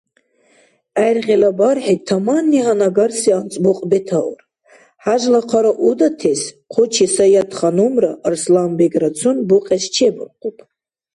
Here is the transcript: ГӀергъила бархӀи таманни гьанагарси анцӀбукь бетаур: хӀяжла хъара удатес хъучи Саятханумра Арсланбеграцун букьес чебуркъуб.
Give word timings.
ГӀергъила 0.95 1.51
бархӀи 1.57 1.95
таманни 2.07 2.59
гьанагарси 2.65 3.31
анцӀбукь 3.37 3.83
бетаур: 3.89 4.39
хӀяжла 5.03 5.41
хъара 5.49 5.71
удатес 5.89 6.41
хъучи 6.73 7.05
Саятханумра 7.15 8.11
Арсланбеграцун 8.27 9.37
букьес 9.49 9.83
чебуркъуб. 9.95 10.57